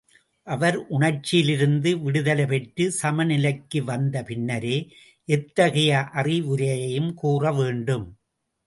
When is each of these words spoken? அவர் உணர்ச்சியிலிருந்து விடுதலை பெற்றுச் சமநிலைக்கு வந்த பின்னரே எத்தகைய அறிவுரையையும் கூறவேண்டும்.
அவர் 0.47 0.77
உணர்ச்சியிலிருந்து 0.89 1.89
விடுதலை 2.01 2.45
பெற்றுச் 2.45 2.97
சமநிலைக்கு 3.01 3.81
வந்த 3.83 4.23
பின்னரே 4.23 4.77
எத்தகைய 5.29 5.91
அறிவுரையையும் 6.13 7.13
கூறவேண்டும். 7.23 8.07